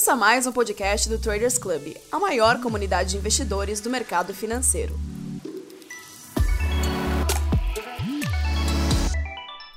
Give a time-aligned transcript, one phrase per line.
[0.00, 4.98] Ouça mais um podcast do Traders Club, a maior comunidade de investidores do mercado financeiro.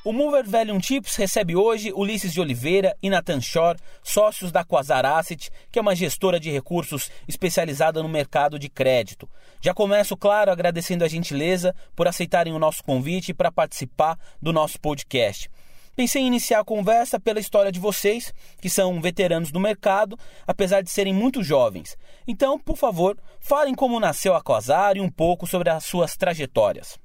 [0.01, 5.05] O Mover Valium Tips recebe hoje Ulisses de Oliveira e Nathan Shore, sócios da Quasar
[5.05, 9.27] Asset, que é uma gestora de recursos especializada no mercado de crédito.
[9.59, 14.79] Já começo, claro, agradecendo a gentileza por aceitarem o nosso convite para participar do nosso
[14.79, 15.51] podcast.
[15.95, 20.81] Pensei em iniciar a conversa pela história de vocês, que são veteranos do mercado, apesar
[20.81, 21.95] de serem muito jovens.
[22.27, 26.97] Então, por favor, falem como nasceu a Quasar e um pouco sobre as suas trajetórias.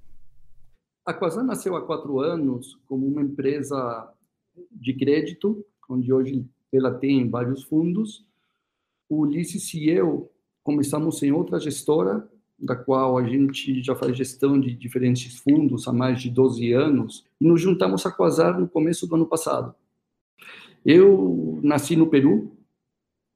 [1.05, 4.11] A Quasar nasceu há quatro anos como uma empresa
[4.71, 8.27] de crédito, onde hoje ela tem vários fundos.
[9.09, 10.31] O Ulisses e eu
[10.63, 15.93] começamos em outra gestora, da qual a gente já faz gestão de diferentes fundos há
[15.93, 19.75] mais de 12 anos, e nos juntamos a Quasar no começo do ano passado.
[20.85, 22.53] Eu nasci no Peru,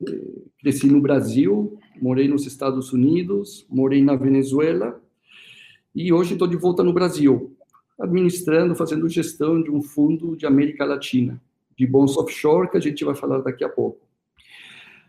[0.06, 5.00] eh, cresci no Brasil, morei nos Estados Unidos, morei na Venezuela,
[5.94, 7.54] e hoje estou de volta no Brasil,
[8.00, 11.40] administrando, fazendo gestão de um fundo de América Latina,
[11.76, 14.00] de bons offshore, que a gente vai falar daqui a pouco.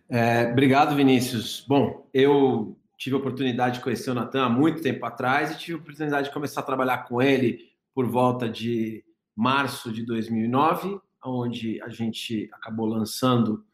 [0.09, 1.66] É, obrigado, Vinícius.
[1.68, 5.78] Bom, eu tive a oportunidade de conhecer o Natan há muito tempo atrás e tive
[5.78, 9.04] a oportunidade de começar a trabalhar com ele por volta de
[9.36, 13.66] março de 2009, onde a gente acabou lançando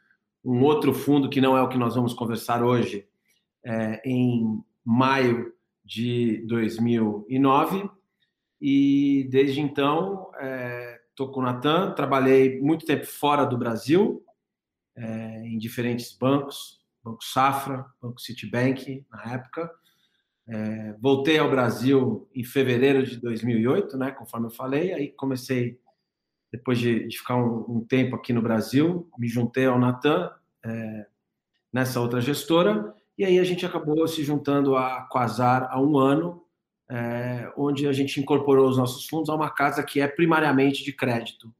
[0.43, 3.07] um outro fundo que não é o que nós vamos conversar hoje,
[3.63, 5.53] é, em maio
[5.85, 7.87] de 2009.
[8.59, 10.31] E desde então
[11.07, 14.23] estou é, com o Natan, trabalhei muito tempo fora do Brasil,
[14.95, 16.78] é, em diferentes bancos,
[17.09, 19.71] Banco Safra, Banco Citibank, na época.
[20.47, 25.79] É, voltei ao Brasil em fevereiro de 2008, né, conforme eu falei, aí comecei,
[26.51, 30.31] depois de, de ficar um, um, tempo aqui no Brasil, me juntei ao Natan,
[30.65, 31.05] é,
[31.71, 36.43] nessa outra gestora, e aí a gente acabou se juntando a Quasar há um ano,
[36.89, 40.91] é, onde a gente incorporou os nossos fundos a uma casa que é primariamente de
[40.91, 41.53] crédito.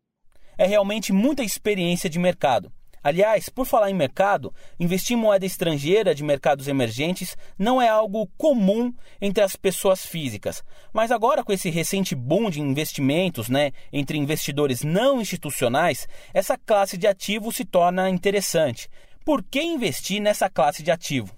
[0.57, 2.71] É realmente muita experiência de mercado.
[3.03, 8.27] Aliás, por falar em mercado, investir em moeda estrangeira de mercados emergentes não é algo
[8.37, 10.63] comum entre as pessoas físicas.
[10.93, 16.97] Mas agora, com esse recente boom de investimentos né, entre investidores não institucionais, essa classe
[16.97, 18.89] de ativo se torna interessante.
[19.23, 21.33] Por que investir nessa classe de ativo?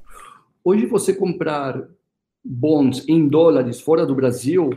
[0.64, 1.82] Hoje, você comprar
[2.44, 4.70] bons em dólares fora do Brasil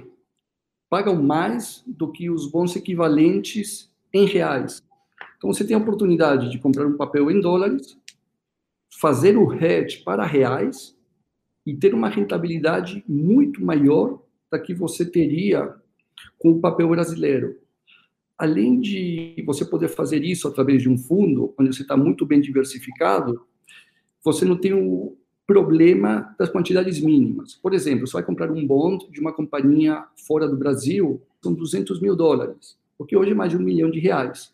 [0.91, 4.83] pagam mais do que os bons equivalentes em reais.
[5.45, 7.99] Então, você tem a oportunidade de comprar um papel em dólares,
[8.99, 10.97] fazer o hedge para reais
[11.67, 15.75] e ter uma rentabilidade muito maior da que você teria
[16.39, 17.59] com o papel brasileiro.
[18.39, 22.41] Além de você poder fazer isso através de um fundo, onde você está muito bem
[22.41, 23.47] diversificado,
[24.23, 25.15] você não tem o
[25.47, 27.55] problema das quantidades mínimas.
[27.57, 32.01] Por exemplo, você vai comprar um bond de uma companhia fora do Brasil, são 200
[32.01, 34.54] mil dólares, o que hoje é mais de um milhão de reais.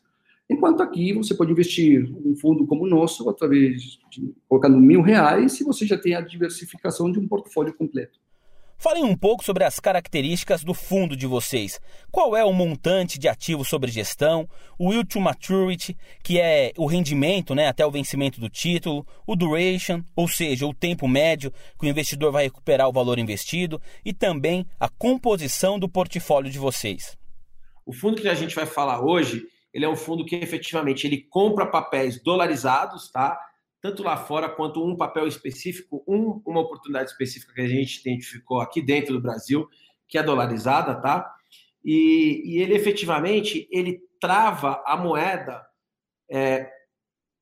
[0.51, 5.61] Enquanto aqui você pode investir um fundo como o nosso, através de colocando mil reais,
[5.61, 8.19] e você já tem a diversificação de um portfólio completo.
[8.77, 11.79] Falem um pouco sobre as características do fundo de vocês.
[12.11, 16.87] Qual é o montante de ativos sobre gestão, o yield to maturity, que é o
[16.87, 21.87] rendimento né, até o vencimento do título, o duration, ou seja, o tempo médio que
[21.87, 27.17] o investidor vai recuperar o valor investido, e também a composição do portfólio de vocês.
[27.87, 31.23] O fundo que a gente vai falar hoje ele é um fundo que efetivamente ele
[31.31, 33.39] compra papéis dolarizados, tá?
[33.81, 38.61] Tanto lá fora quanto um papel específico, um, uma oportunidade específica que a gente identificou
[38.61, 39.69] aqui dentro do Brasil,
[40.09, 41.33] que é dolarizada, tá?
[41.85, 45.65] E, e ele efetivamente ele trava a moeda
[46.31, 46.71] é,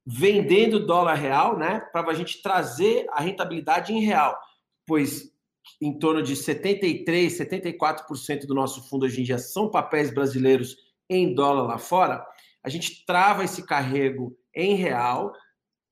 [0.07, 1.81] vendendo dólar real, né?
[1.93, 4.39] Para a gente trazer a rentabilidade em real,
[4.87, 5.33] pois
[5.81, 10.77] em torno de 73, 74% do nosso fundo hoje em dia são papéis brasileiros
[11.09, 12.25] em dólar lá fora,
[12.63, 15.33] a gente trava esse carrego em real,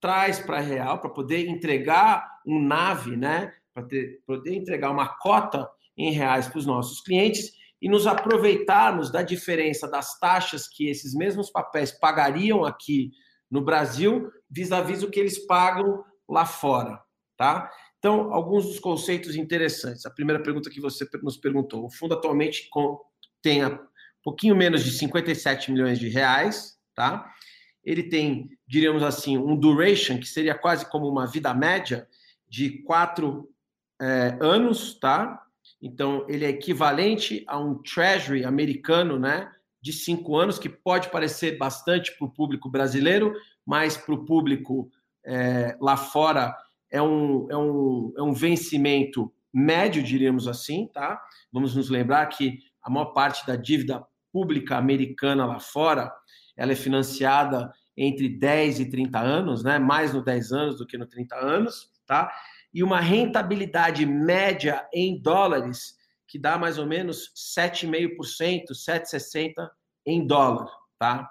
[0.01, 3.53] traz para real para poder entregar um nave, né?
[3.73, 3.87] Para
[4.27, 9.89] poder entregar uma cota em reais para os nossos clientes e nos aproveitarmos da diferença
[9.89, 13.11] das taxas que esses mesmos papéis pagariam aqui
[13.51, 17.01] no Brasil vis-à-vis o que eles pagam lá fora,
[17.37, 17.71] tá?
[17.99, 20.05] Então, alguns dos conceitos interessantes.
[20.07, 22.69] A primeira pergunta que você nos perguntou, o fundo atualmente
[23.43, 23.81] tem a
[24.27, 27.33] pouquinho menos de 57 milhões de reais, tá?
[27.85, 32.09] Ele tem, diríamos assim, um duration, que seria quase como uma vida média,
[32.49, 33.49] de quatro
[34.03, 35.41] é, anos, tá?
[35.81, 39.49] Então, ele é equivalente a um treasury americano, né?
[39.81, 43.33] De cinco anos, que pode parecer bastante para o público brasileiro,
[43.65, 44.91] mas para o público
[45.25, 46.53] é, lá fora
[46.91, 51.23] é um, é, um, é um vencimento médio, diríamos assim, tá?
[51.53, 54.05] Vamos nos lembrar que a maior parte da dívida
[54.37, 56.13] pública americana lá fora,
[56.55, 59.79] ela é financiada entre 10 e 30 anos, né?
[59.79, 62.31] Mais no 10 anos do que no 30 anos, tá?
[62.75, 65.97] E uma rentabilidade média em dólares
[66.29, 69.71] que dá mais ou menos 7,5%, 7,60
[70.05, 70.69] em dólar,
[70.99, 71.31] tá?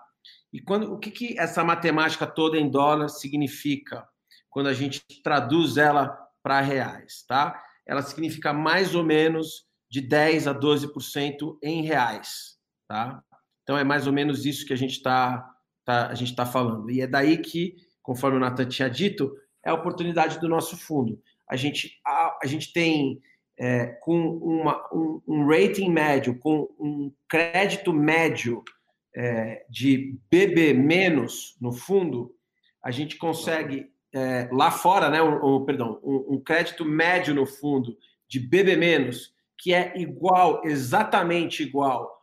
[0.52, 4.04] E quando o que, que essa matemática toda em dólar significa
[4.50, 7.62] quando a gente traduz ela para reais, tá?
[7.86, 12.55] ela significa mais ou menos de 10 a 12% em reais,
[12.88, 13.24] tá?
[13.64, 15.56] Então é mais ou menos isso que a gente está
[15.86, 16.90] tá, a gente está falando.
[16.92, 21.22] E é daí que, conforme o Nathan tinha dito, é a oportunidade do nosso fundo.
[21.48, 23.22] A gente, a, a gente tem
[23.58, 28.64] é, com uma, um, um, rating médio, com um crédito médio
[29.16, 32.36] é, de BB menos no fundo,
[32.84, 37.46] a gente consegue é, lá fora, né, um, um perdão, um, um, crédito médio no
[37.46, 37.98] fundo
[38.28, 39.12] de BB-,
[39.58, 42.15] que é igual, exatamente igual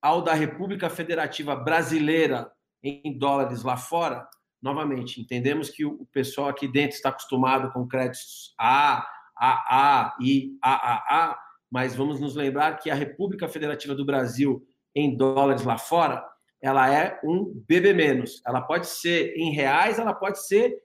[0.00, 2.50] ao da República Federativa Brasileira
[2.82, 4.26] em dólares lá fora,
[4.62, 9.06] novamente, entendemos que o pessoal aqui dentro está acostumado com créditos A,
[9.36, 11.38] AA e AAA,
[11.70, 16.24] mas vamos nos lembrar que a República Federativa do Brasil em dólares lá fora,
[16.60, 18.24] ela é um BB-.
[18.46, 20.76] Ela pode ser em reais, ela pode ser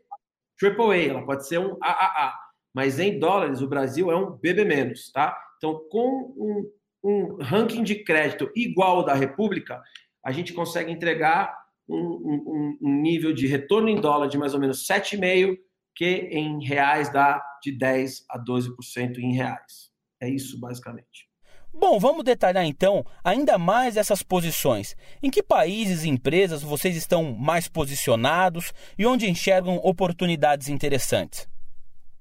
[0.62, 2.34] AAA, ela pode ser um AAA,
[2.74, 5.38] mas em dólares o Brasil é um BB-, tá?
[5.58, 6.72] Então, com um,
[7.06, 9.80] um ranking de crédito igual ao da República,
[10.26, 11.56] a gente consegue entregar
[11.88, 15.56] um, um, um, nível de retorno em dólar de mais ou menos 7,5%,
[15.96, 19.92] que em reais dá de 10% a 12% em reais.
[20.20, 21.30] É isso, basicamente.
[21.72, 24.96] Bom, vamos detalhar então ainda mais essas posições.
[25.22, 31.48] Em que países e empresas vocês estão mais posicionados e onde enxergam oportunidades interessantes?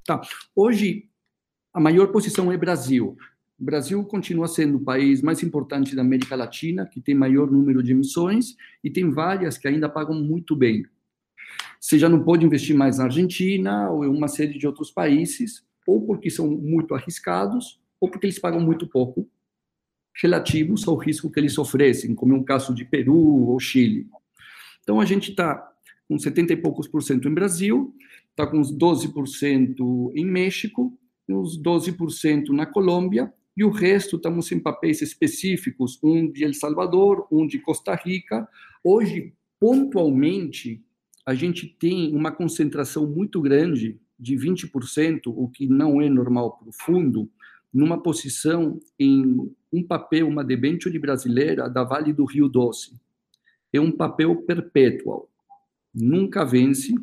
[0.05, 0.21] Tá.
[0.55, 1.09] Hoje,
[1.73, 3.17] a maior posição é Brasil.
[3.59, 7.83] O Brasil continua sendo o país mais importante da América Latina, que tem maior número
[7.83, 10.85] de emissões, e tem várias que ainda pagam muito bem.
[11.81, 15.65] Você já não pode investir mais na Argentina ou em uma série de outros países,
[15.87, 19.29] ou porque são muito arriscados, ou porque eles pagam muito pouco,
[20.21, 24.09] relativos ao risco que eles oferecem, como é um caso de Peru ou Chile.
[24.83, 25.71] Então, a gente está
[26.09, 27.95] com 70 e poucos por cento em Brasil,
[28.31, 30.97] está com uns 12% em México,
[31.29, 37.27] uns 12% na Colômbia, e o resto estamos em papéis específicos, um de El Salvador,
[37.31, 38.49] um de Costa Rica.
[38.83, 40.85] Hoje, pontualmente,
[41.25, 46.69] a gente tem uma concentração muito grande de 20%, o que não é normal para
[46.69, 47.31] o fundo,
[47.73, 53.01] numa posição em um papel, uma debênture brasileira da Vale do Rio Doce.
[53.73, 55.29] É um papel perpétuo,
[55.93, 56.95] nunca vence,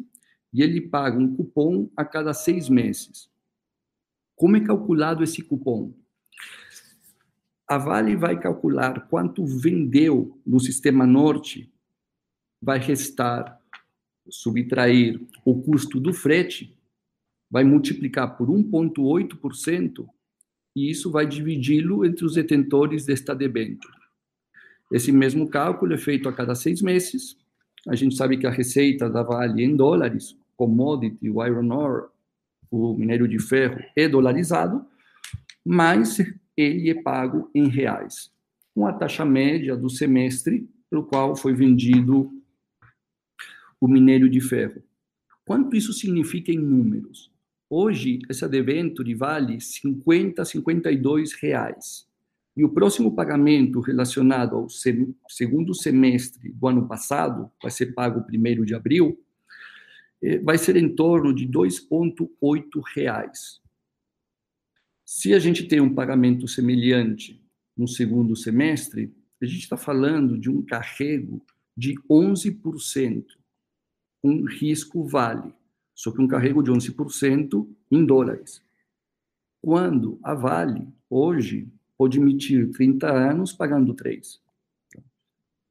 [0.54, 3.30] e ele paga um cupom a cada seis meses.
[4.36, 5.94] Como é calculado esse cupom?
[7.72, 11.72] A Vale vai calcular quanto vendeu no sistema norte,
[12.62, 13.62] vai restar,
[14.30, 16.78] subtrair o custo do frete,
[17.50, 20.06] vai multiplicar por 1,8%
[20.76, 23.96] e isso vai dividi-lo entre os detentores desta debênture.
[24.92, 27.38] Esse mesmo cálculo é feito a cada seis meses.
[27.88, 32.08] A gente sabe que a receita da Vale em dólares, commodity, o iron ore,
[32.70, 34.86] o minério de ferro, é dolarizado,
[35.64, 36.18] mas
[36.56, 38.32] ele é pago em reais,
[38.74, 42.32] com a taxa média do semestre pelo qual foi vendido
[43.80, 44.84] o minério de ferro.
[45.46, 47.32] Quanto isso significa em números?
[47.70, 52.06] Hoje, essa debenture vale 50, 52 reais.
[52.56, 54.68] E o próximo pagamento relacionado ao
[55.30, 59.18] segundo semestre do ano passado, vai ser pago primeiro de abril,
[60.22, 63.61] eh, vai ser em torno de 2,8 reais.
[65.14, 67.38] Se a gente tem um pagamento semelhante
[67.76, 73.26] no segundo semestre, a gente está falando de um carrego de 11%,
[74.24, 75.54] um risco vale
[75.94, 78.64] só que um carrego de 11% em dólares.
[79.62, 84.40] Quando a Vale, hoje, pode emitir 30 anos pagando 3.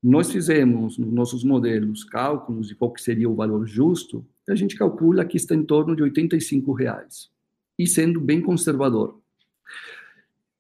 [0.03, 5.25] Nós fizemos nos nossos modelos cálculos de qual seria o valor justo, a gente calcula
[5.25, 7.31] que está em torno de 85 reais,
[7.79, 9.20] e sendo bem conservador.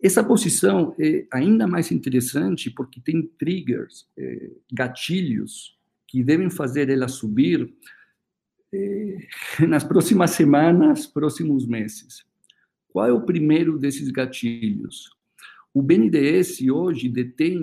[0.02, 7.06] Essa posição é ainda mais interessante porque tem triggers, é, gatilhos, que devem fazer ela
[7.06, 7.72] subir
[8.72, 9.18] eh,
[9.68, 12.24] nas próximas semanas, próximos meses.
[12.88, 15.10] Qual é o primeiro desses gatilhos?
[15.72, 17.62] O BNDES hoje detém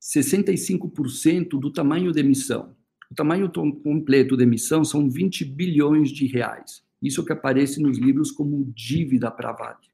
[0.00, 2.74] 65% do tamanho da emissão.
[3.10, 3.52] O tamanho
[3.82, 6.82] completo da emissão são 20 bilhões de reais.
[7.02, 9.92] Isso que aparece nos livros como dívida para a Vale.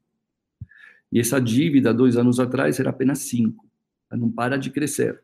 [1.11, 3.65] E essa dívida, dois anos atrás, era apenas 5.
[4.11, 5.21] Ela não para de crescer.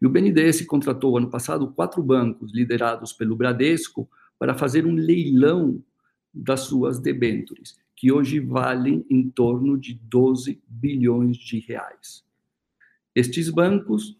[0.00, 5.82] E o BNDES contratou, ano passado, quatro bancos liderados pelo Bradesco para fazer um leilão
[6.32, 12.24] das suas debêntures, que hoje valem em torno de 12 bilhões de reais.
[13.14, 14.18] Estes bancos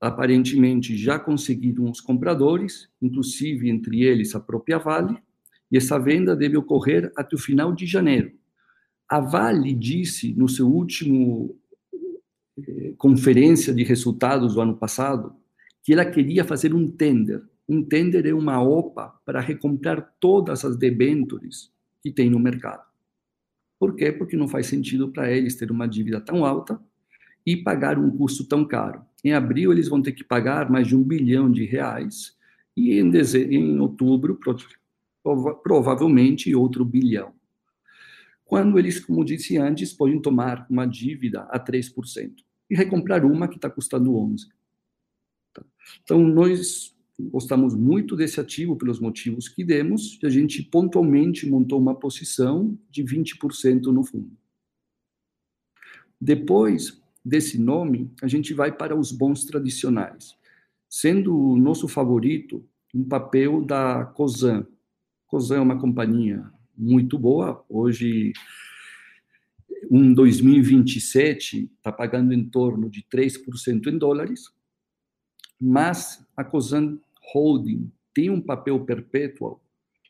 [0.00, 5.20] aparentemente já conseguiram os compradores, inclusive entre eles a própria Vale,
[5.70, 8.32] e essa venda deve ocorrer até o final de janeiro.
[9.08, 11.56] A Vale disse no seu último
[12.58, 15.34] eh, conferência de resultados do ano passado
[15.82, 17.42] que ela queria fazer um tender.
[17.68, 21.72] Um tender é uma OPA para recomprar todas as debêntures
[22.02, 22.82] que tem no mercado.
[23.78, 24.12] Por quê?
[24.12, 26.80] Porque não faz sentido para eles ter uma dívida tão alta
[27.46, 29.02] e pagar um custo tão caro.
[29.24, 32.36] Em abril, eles vão ter que pagar mais de um bilhão de reais,
[32.76, 34.36] e em, dezembro, em outubro,
[35.22, 37.34] provavelmente outro bilhão.
[38.44, 42.34] Quando eles, como disse antes, podem tomar uma dívida a 3%
[42.68, 44.48] e recomprar uma que está custando 11%.
[46.02, 51.78] Então, nós gostamos muito desse ativo pelos motivos que demos, e a gente pontualmente montou
[51.78, 54.36] uma posição de 20% no fundo.
[56.20, 60.36] Depois, desse nome, a gente vai para os bons tradicionais,
[60.88, 64.66] sendo o nosso favorito um papel da Cosan.
[65.30, 66.44] Cosan é uma companhia
[66.76, 68.32] muito boa, hoje
[69.88, 74.52] um 2027 está pagando em torno de 3% em dólares,
[75.60, 76.98] mas a Cosan
[77.32, 79.60] Holding tem um papel perpétuo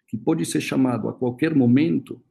[0.09, 2.23] que pode ser chamado a qualquer momento,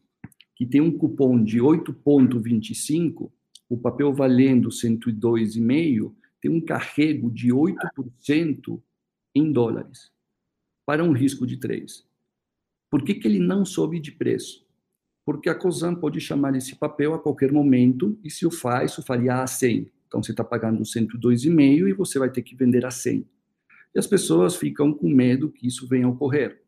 [0.55, 3.31] que tem um cupom de 8,25
[3.69, 8.81] o papel valendo 102,5 tem um carrego de 8%
[9.35, 10.11] em dólares,
[10.87, 12.08] para um risco de 3.
[12.89, 14.65] Por que, que ele não sobe de preço?
[15.25, 19.03] Porque a COSAN pode chamar esse papel a qualquer momento e se o faz, o
[19.03, 19.91] faria a 100.
[20.07, 23.25] Então você está pagando 102,5 e você vai ter que vender a 100.
[23.93, 26.61] E as pessoas ficam com medo que isso venha a ocorrer.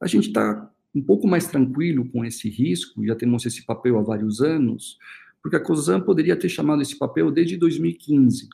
[0.00, 4.02] A gente está um pouco mais tranquilo com esse risco, já temos esse papel há
[4.02, 4.98] vários anos,
[5.42, 8.48] porque a COSAN poderia ter chamado esse papel desde 2015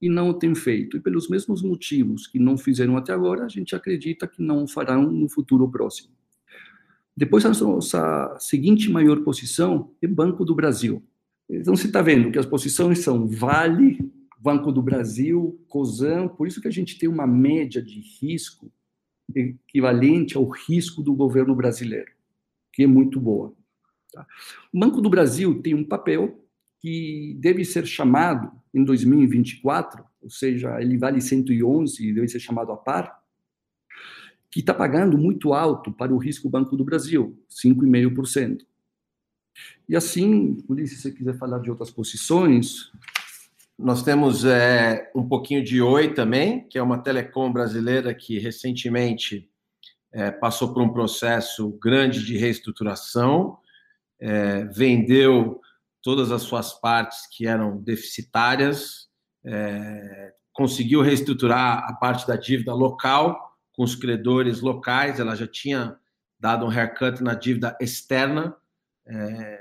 [0.00, 0.96] e não o tem feito.
[0.96, 5.10] E pelos mesmos motivos que não fizeram até agora, a gente acredita que não farão
[5.10, 6.10] no futuro próximo.
[7.16, 11.02] Depois, a nossa seguinte maior posição é Banco do Brasil.
[11.48, 13.98] Então, você está vendo que as posições são Vale,
[14.38, 18.70] Banco do Brasil, COSAN, por isso que a gente tem uma média de risco
[19.34, 22.12] equivalente ao risco do governo brasileiro,
[22.72, 23.54] que é muito boa.
[24.12, 24.26] Tá?
[24.72, 26.38] O Banco do Brasil tem um papel
[26.80, 32.70] que deve ser chamado em 2024, ou seja, ele vale 111 e deve ser chamado
[32.72, 33.22] a par,
[34.50, 38.60] que está pagando muito alto para o risco Banco do Brasil, 5,5%.
[39.88, 42.90] E assim, Ulisses, se você quiser falar de outras posições.
[43.78, 49.50] Nós temos é, um pouquinho de Oi também, que é uma telecom brasileira que recentemente
[50.12, 53.58] é, passou por um processo grande de reestruturação
[54.20, 55.60] é, vendeu
[56.06, 59.08] todas as suas partes que eram deficitárias,
[59.44, 63.36] é, conseguiu reestruturar a parte da dívida local
[63.72, 65.96] com os credores locais, ela já tinha
[66.38, 68.54] dado um haircut na dívida externa,
[69.04, 69.58] é,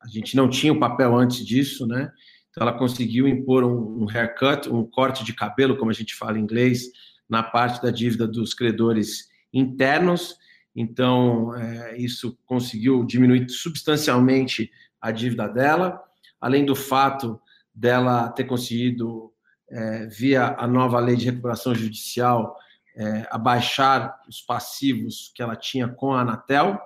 [0.00, 2.12] a gente não tinha o papel antes disso, né?
[2.50, 6.38] Então ela conseguiu impor um, um haircut, um corte de cabelo, como a gente fala
[6.38, 6.84] em inglês,
[7.28, 10.36] na parte da dívida dos credores internos.
[10.72, 14.70] Então, é, isso conseguiu diminuir substancialmente
[15.00, 16.02] a dívida dela,
[16.40, 17.40] além do fato
[17.74, 19.32] dela ter conseguido,
[19.70, 22.56] é, via a nova lei de recuperação judicial,
[22.96, 26.78] é, abaixar os passivos que ela tinha com a Anatel.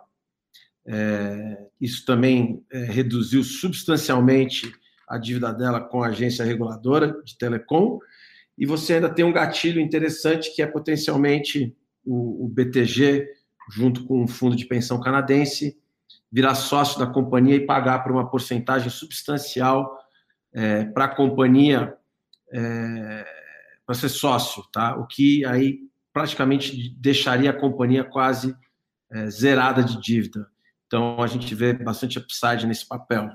[0.86, 4.70] É, isso também é, reduziu substancialmente
[5.08, 7.98] a dívida dela com a agência reguladora de telecom.
[8.56, 13.26] E você ainda tem um gatilho interessante que é potencialmente o, o BTG
[13.70, 15.78] junto com um fundo de pensão canadense,
[16.34, 19.96] virar sócio da companhia e pagar por uma porcentagem substancial
[20.52, 21.96] é, para a companhia
[22.52, 23.24] é,
[23.86, 24.96] para ser sócio, tá?
[24.96, 25.78] O que aí
[26.12, 28.52] praticamente deixaria a companhia quase
[29.12, 30.48] é, zerada de dívida.
[30.88, 33.30] Então a gente vê bastante upside nesse papel.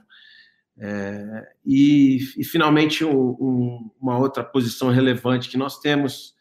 [0.78, 6.34] É, e, e, finalmente um, um, uma outra posição relevante que nós temos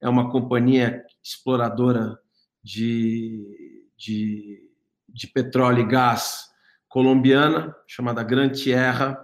[0.00, 2.16] é uma companhia exploradora
[2.62, 4.65] de, de,
[5.16, 6.50] de petróleo e gás
[6.88, 9.18] colombiana, chamada Gran Tierra,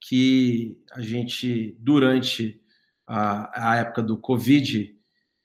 [0.00, 2.58] que a gente, durante
[3.06, 4.96] a, a época do Covid,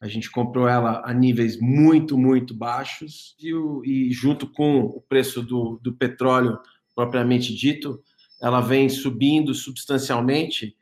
[0.01, 3.51] A gente comprou ela a níveis muito, muito baixos e,
[3.85, 6.59] e junto com o preço do, do petróleo
[6.95, 8.01] propriamente dito,
[8.41, 10.75] ela vem subindo substancialmente.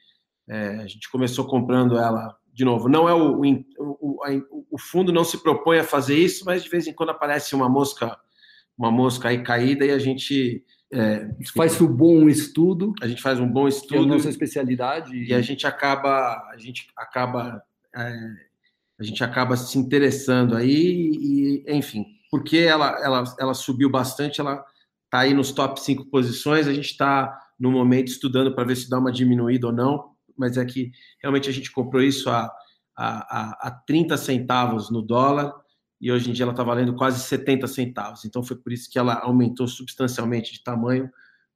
[0.48, 2.88] É, a gente começou comprando ela de novo.
[2.88, 6.70] Não é o, o, o, o fundo não se propõe a fazer isso, mas de
[6.70, 8.18] vez em quando aparece uma mosca,
[8.80, 12.94] uma mosca aí caída e a gente é, faz um bom estudo.
[13.02, 13.90] A gente faz um bom estudo.
[13.90, 15.16] Que é a nossa especialidade.
[15.16, 17.62] E a gente acaba, a gente acaba
[17.94, 18.50] é,
[19.00, 24.64] a gente acaba se interessando aí e, enfim, porque ela, ela, ela subiu bastante, ela
[25.06, 28.90] está aí nos top 5 posições, a gente está no momento estudando para ver se
[28.90, 32.52] dá uma diminuída ou não, mas é que realmente a gente comprou isso a,
[32.96, 35.54] a, a 30 centavos no dólar
[36.00, 38.98] e hoje em dia ela está valendo quase 70 centavos, então foi por isso que
[38.98, 41.10] ela aumentou substancialmente de tamanho,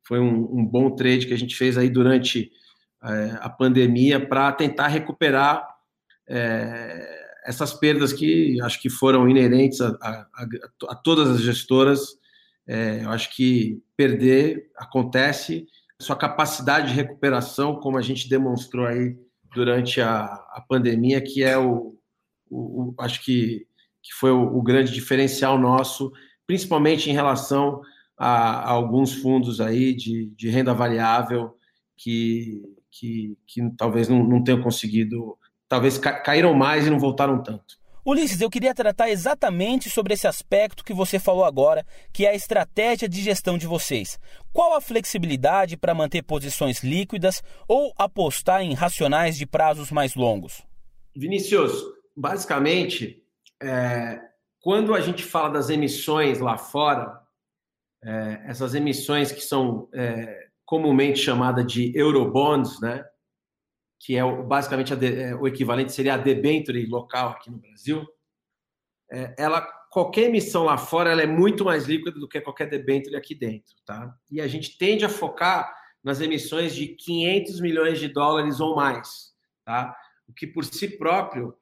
[0.05, 2.51] foi um, um bom trade que a gente fez aí durante
[3.03, 5.67] é, a pandemia para tentar recuperar
[6.27, 10.47] é, essas perdas que acho que foram inerentes a, a,
[10.89, 12.17] a todas as gestoras,
[12.65, 15.67] é, eu acho que perder acontece,
[15.99, 19.17] sua capacidade de recuperação, como a gente demonstrou aí
[19.53, 21.95] durante a, pandemia, que é o,
[22.49, 23.67] o, o acho que,
[24.03, 26.11] que foi o, o, grande diferencial nosso,
[26.45, 27.81] principalmente em relação
[28.17, 31.55] a, a alguns fundos aí de, de renda variável
[31.97, 35.37] que, que, que talvez não, não tenham conseguido
[35.69, 37.81] talvez ca caíram mais e não voltaram tanto.
[38.05, 42.35] Ulisses, eu queria tratar exatamente sobre esse aspecto que você falou agora, que é a
[42.35, 44.19] estratégia de gestão de vocês.
[44.51, 50.63] Qual a flexibilidade para manter posições líquidas ou apostar em racionais de prazos mais longos?
[51.15, 51.71] Vinícius,
[52.15, 53.22] basicamente,
[53.63, 54.21] é,
[54.59, 57.21] quando a gente fala das emissões lá fora,
[58.03, 63.05] é, essas emissões que são é, comumente chamadas de Eurobonds, né?
[63.99, 68.05] que é basicamente é, o equivalente seria a debenture local aqui no Brasil,
[69.09, 73.15] é, ela qualquer emissão lá fora ela é muito mais líquida do que qualquer debenture
[73.15, 74.13] aqui dentro, tá?
[74.29, 75.73] E a gente tende a focar
[76.03, 79.95] nas emissões de 500 milhões de dólares ou mais, tá?
[80.27, 81.55] O que por si próprio,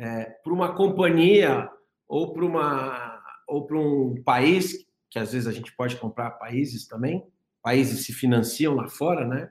[0.00, 1.68] é, para uma companhia
[2.08, 6.86] ou para uma ou para um país que às vezes a gente pode comprar países
[6.86, 7.26] também,
[7.60, 9.50] países se financiam lá fora, né?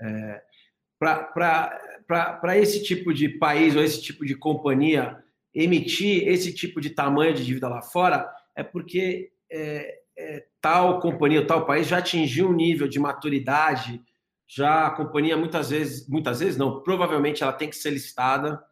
[0.00, 0.42] É,
[0.98, 7.34] para esse tipo de país ou esse tipo de companhia emitir esse tipo de tamanho
[7.34, 12.54] de dívida lá fora, é porque é, é, tal companhia, tal país já atingiu um
[12.54, 14.00] nível de maturidade,
[14.46, 18.62] já a companhia muitas vezes, muitas vezes não, provavelmente ela tem que ser listada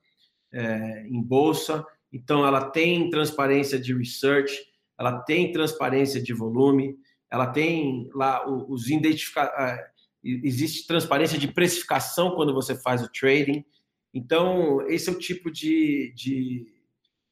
[0.56, 4.56] é, em bolsa, então ela tem transparência de research,
[4.98, 6.96] ela tem transparência de volume,
[7.30, 9.94] ela tem lá os identificadores
[10.26, 13.64] existe transparência de precificação quando você faz o trading.
[14.12, 16.66] Então, esse é o tipo de, de,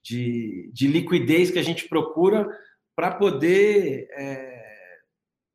[0.02, 2.46] de, de liquidez que a gente procura
[2.94, 4.98] para poder, é,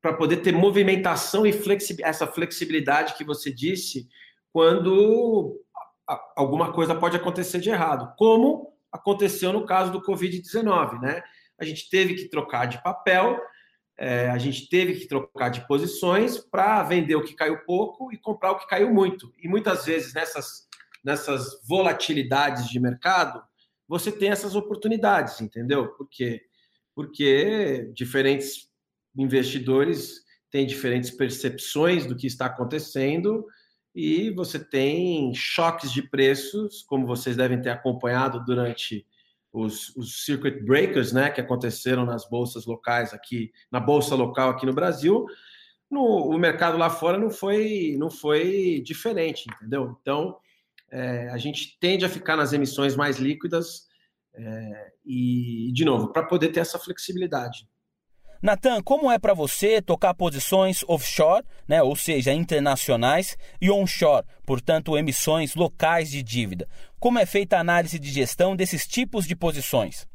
[0.01, 1.53] para poder ter movimentação e
[2.01, 4.07] essa flexibilidade que você disse
[4.51, 5.61] quando
[6.35, 11.21] alguma coisa pode acontecer de errado, como aconteceu no caso do Covid-19, né?
[11.59, 13.39] A gente teve que trocar de papel
[14.01, 18.17] é, a gente teve que trocar de posições para vender o que caiu pouco e
[18.17, 19.33] comprar o que caiu muito.
[19.37, 20.65] E muitas vezes nessas,
[21.03, 23.43] nessas volatilidades de mercado,
[23.85, 25.89] você tem essas oportunidades, entendeu?
[25.95, 26.41] Por quê?
[26.95, 28.69] Porque diferentes
[29.17, 33.45] investidores têm diferentes percepções do que está acontecendo
[33.99, 39.05] e você tem choques de preços, como vocês devem ter acompanhado durante
[39.51, 44.65] os, os, circuit breakers, né, que aconteceram nas bolsas locais aqui, na bolsa local aqui
[44.65, 45.25] no Brasil,
[45.91, 49.97] no, o mercado lá fora não foi, não foi diferente, entendeu?
[50.01, 50.37] Então,
[50.89, 53.87] é, a gente tende a ficar nas emissões mais líquidas
[54.33, 57.67] é, e, de novo, para poder ter essa flexibilidade.
[58.41, 64.97] Natan, como é para você tocar posições offshore, né, ou seja, internacionais, e onshore, portanto,
[64.97, 66.65] emissões locais de dívida?
[66.99, 70.07] Como é feita a análise de gestão desses tipos de posições?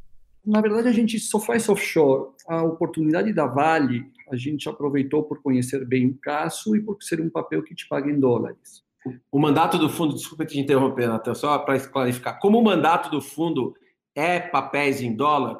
[0.44, 2.30] Na verdade, a gente só faz offshore.
[2.48, 7.20] A oportunidade da Vale, a gente aproveitou por conhecer bem o caso e por ser
[7.20, 8.82] um papel que te paga em dólares.
[9.30, 12.38] O mandato do fundo, desculpa te interromper, Natan, só para clarificar.
[12.38, 13.74] Como o mandato do fundo
[14.14, 15.58] é papéis em dólar,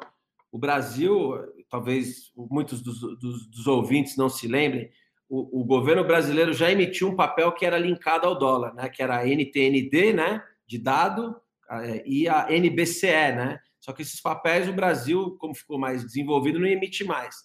[0.51, 1.33] o Brasil
[1.75, 4.89] talvez muitos dos, dos, dos ouvintes não se lembrem,
[5.27, 8.87] o, o, governo brasileiro já emitiu um papel que era linkado ao dólar, né?
[8.87, 10.41] que era a NTND, né?
[10.65, 11.35] de dado,
[12.05, 13.59] e a NBCE, né?
[13.79, 17.35] Só que esses papéis o Brasil, como ficou mais desenvolvido, não emite mais.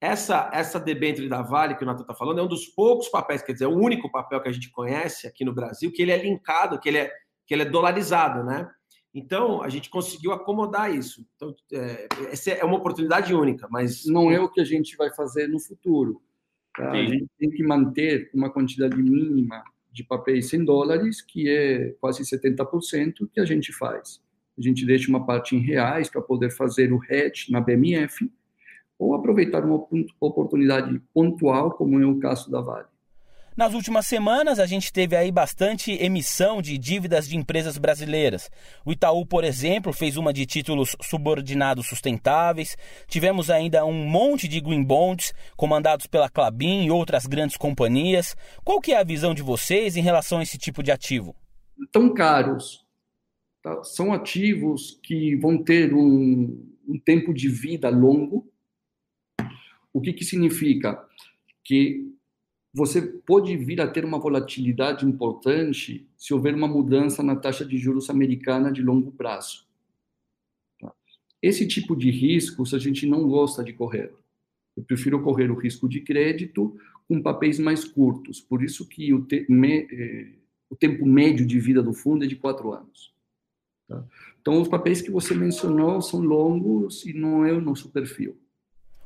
[0.00, 3.42] Essa, essa debênture da Vale, que o Nato está falando, é um dos poucos papéis,
[3.42, 6.10] quer dizer, é o único papel que a gente conhece aqui no Brasil, que ele
[6.10, 7.12] é linkado, que ele é,
[7.46, 8.68] que ele é dolarizado, né?
[9.12, 11.26] Então, a gente conseguiu acomodar isso.
[11.34, 14.06] Então, é, essa é uma oportunidade única, mas.
[14.06, 16.22] Não é o que a gente vai fazer no futuro.
[16.76, 16.92] Tá?
[16.92, 22.22] A gente tem que manter uma quantidade mínima de papéis em dólares, que é quase
[22.22, 24.22] 70% que a gente faz.
[24.56, 28.30] A gente deixa uma parte em reais para poder fazer o hedge na BMF
[28.98, 29.86] ou aproveitar uma
[30.20, 32.86] oportunidade pontual, como é o caso da Vale.
[33.56, 38.48] Nas últimas semanas, a gente teve aí bastante emissão de dívidas de empresas brasileiras.
[38.84, 42.76] O Itaú, por exemplo, fez uma de títulos subordinados sustentáveis.
[43.08, 48.36] Tivemos ainda um monte de green bonds comandados pela Clabin e outras grandes companhias.
[48.64, 51.34] Qual que é a visão de vocês em relação a esse tipo de ativo?
[51.90, 52.86] Tão caros.
[53.62, 53.82] Tá?
[53.82, 58.48] São ativos que vão ter um, um tempo de vida longo.
[59.92, 61.04] O que, que significa?
[61.64, 62.10] Que
[62.72, 67.76] você pode vir a ter uma volatilidade importante se houver uma mudança na taxa de
[67.76, 69.66] juros americana de longo prazo.
[70.80, 70.92] Tá?
[71.42, 74.12] Esse tipo de riscos a gente não gosta de correr.
[74.76, 76.76] Eu prefiro correr o risco de crédito
[77.08, 78.40] com papéis mais curtos.
[78.40, 80.32] Por isso que o, te me, eh,
[80.70, 83.12] o tempo médio de vida do fundo é de quatro anos.
[83.88, 84.04] Tá?
[84.40, 88.38] Então, os papéis que você mencionou são longos e não é o nosso perfil.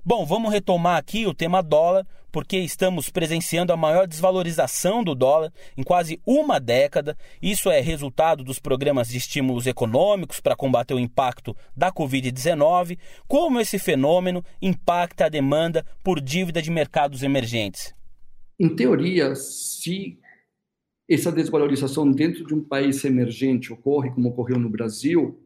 [0.07, 5.51] Bom, vamos retomar aqui o tema dólar, porque estamos presenciando a maior desvalorização do dólar
[5.79, 7.17] em quase uma década.
[7.41, 12.99] Isso é resultado dos programas de estímulos econômicos para combater o impacto da Covid-19.
[13.27, 17.95] Como esse fenômeno impacta a demanda por dívida de mercados emergentes?
[18.61, 20.19] Em teoria, se
[21.09, 25.43] essa desvalorização dentro de um país emergente ocorre, como ocorreu no Brasil,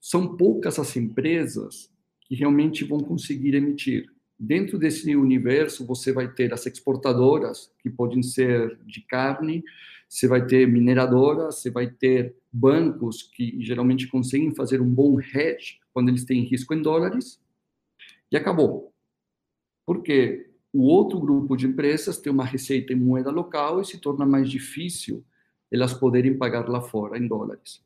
[0.00, 1.88] são poucas as empresas
[2.26, 4.06] que realmente vão conseguir emitir.
[4.38, 9.64] Dentro desse universo, você vai ter as exportadoras, que podem ser de carne,
[10.08, 15.78] você vai ter mineradoras, você vai ter bancos que geralmente conseguem fazer um bom hedge
[15.92, 17.40] quando eles têm risco em dólares,
[18.30, 18.92] e acabou.
[19.86, 24.26] Porque o outro grupo de empresas tem uma receita em moeda local e se torna
[24.26, 25.24] mais difícil
[25.70, 27.82] elas poderem pagar lá fora em dólares.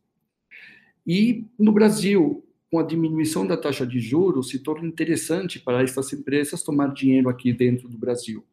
[1.06, 6.12] E no Brasil, com a diminuição da taxa de juros, se torna interessante para essas
[6.12, 8.44] empresas tomar dinheiro aqui dentro do Brasil.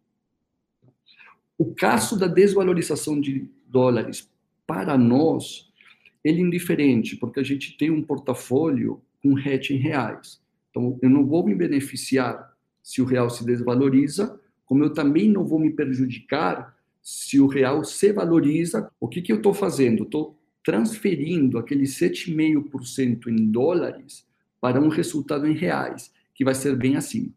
[1.57, 4.29] O caso da desvalorização de dólares,
[4.65, 5.71] para nós,
[6.23, 10.41] ele é indiferente, porque a gente tem um portafólio com hedge em reais.
[10.69, 15.45] Então, eu não vou me beneficiar se o real se desvaloriza, como eu também não
[15.45, 18.91] vou me prejudicar se o real se valoriza.
[18.99, 20.03] O que, que eu estou fazendo?
[20.03, 20.36] Estou
[20.67, 24.27] transferindo aquele 7,5% em dólares
[24.59, 27.29] para um resultado em reais, que vai ser bem acima.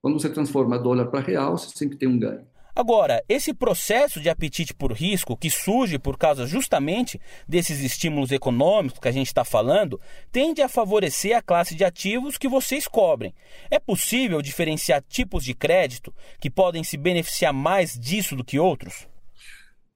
[0.00, 2.46] Quando você transforma dólar para real, você sempre tem um ganho.
[2.74, 8.98] Agora, esse processo de apetite por risco, que surge por causa justamente desses estímulos econômicos
[8.98, 10.00] que a gente está falando,
[10.32, 13.34] tende a favorecer a classe de ativos que vocês cobrem.
[13.70, 19.06] É possível diferenciar tipos de crédito que podem se beneficiar mais disso do que outros?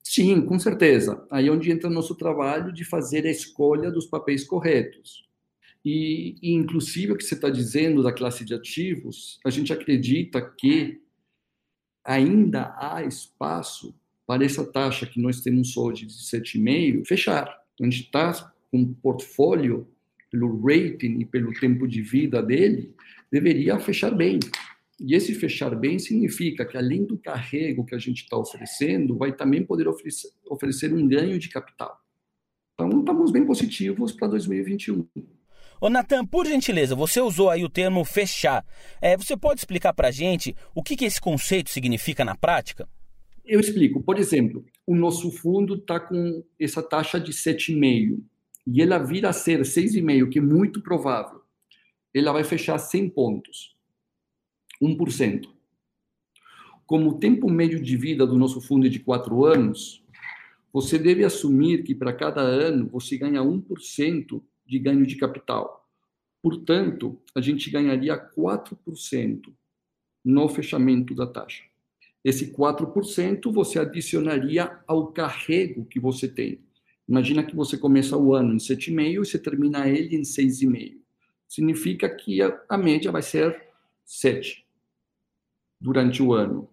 [0.04, 1.26] Sim, com certeza.
[1.30, 5.24] Aí é onde entra o nosso trabalho de fazer a escolha dos papéis corretos.
[5.82, 10.40] E, e inclusive, o que você está dizendo da classe de ativos, a gente acredita
[10.42, 11.00] que
[12.04, 13.94] ainda há espaço
[14.26, 17.48] para essa taxa que nós temos hoje de 7,5 fechar.
[17.80, 18.32] A gente está
[18.70, 19.88] com um portfólio,
[20.30, 22.92] pelo rating e pelo tempo de vida dele,
[23.30, 24.40] deveria fechar bem.
[25.00, 29.34] E esse fechar bem significa que, além do carrego que a gente está oferecendo, vai
[29.34, 31.98] também poder oferecer, oferecer um ganho de capital.
[32.74, 35.06] Então, estamos bem positivos para 2021.
[35.80, 38.64] Ô Natan, por gentileza, você usou aí o termo fechar.
[39.00, 42.88] É, você pode explicar para a gente o que, que esse conceito significa na prática?
[43.44, 44.02] Eu explico.
[44.02, 48.18] Por exemplo, o nosso fundo está com essa taxa de 7,5
[48.66, 51.42] e ela vira a ser 6,5, que é muito provável.
[52.14, 53.73] Ela vai fechar 100 pontos.
[54.82, 55.48] 1%.
[56.86, 60.04] Como o tempo médio de vida do nosso fundo é de 4 anos,
[60.72, 65.88] você deve assumir que para cada ano você ganha 1% de ganho de capital.
[66.42, 69.40] Portanto, a gente ganharia 4%
[70.22, 71.62] no fechamento da taxa.
[72.22, 76.60] Esse 4% você adicionaria ao carrego que você tem.
[77.08, 80.98] Imagina que você começa o ano em 7,5 e você termina ele em 6,5.
[81.48, 83.70] Significa que a, a média vai ser
[84.04, 84.63] 7
[85.84, 86.66] durante o ano.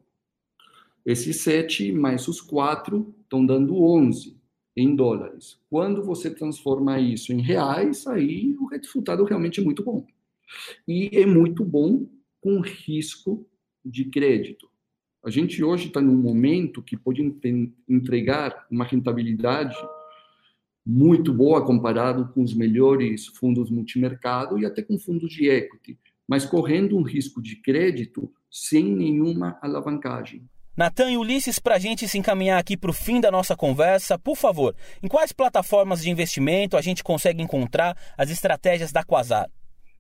[1.06, 4.38] Esses 7 mais os 4 estão dando 11
[4.76, 5.60] em dólares.
[5.70, 10.08] Quando você transforma isso em reais, aí o resultado realmente é muito bom.
[10.88, 12.08] E é muito bom
[12.40, 13.46] com risco
[13.84, 14.70] de crédito.
[15.22, 17.22] A gente hoje está num momento que pode
[17.90, 19.76] entregar uma rentabilidade
[20.86, 26.00] muito boa comparado com os melhores fundos multimercado e até com fundos de equity,
[26.32, 30.48] mas correndo um risco de crédito sem nenhuma alavancagem.
[30.78, 34.18] Natan e Ulisses, para a gente se encaminhar aqui para o fim da nossa conversa,
[34.18, 39.52] por favor, em quais plataformas de investimento a gente consegue encontrar as estratégias da Quasar?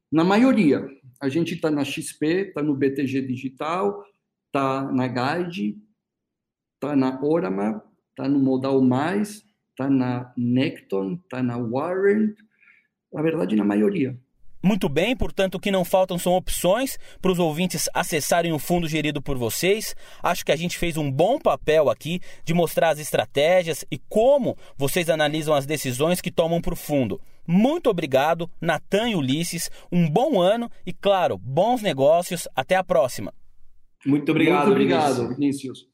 [0.09, 0.87] Na maioria.
[1.21, 4.01] A gente está na XP, está no BTG Digital,
[4.45, 5.75] está na Guide,
[6.75, 12.37] está na Orama, está no Modal Mais, está na Necton, está na Warrant,
[13.11, 14.17] na verdade, na maioria.
[14.63, 18.87] Muito bem, portanto, o que não faltam são opções para os ouvintes acessarem o fundo
[18.87, 19.95] gerido por vocês.
[20.21, 24.55] Acho que a gente fez um bom papel aqui de mostrar as estratégias e como
[24.77, 27.19] vocês analisam as decisões que tomam para o fundo.
[27.47, 29.71] Muito obrigado, Natan e Ulisses.
[29.91, 32.47] Um bom ano e, claro, bons negócios.
[32.55, 33.33] Até a próxima.
[34.05, 35.87] Muito obrigado, Muito obrigado, Vinícius.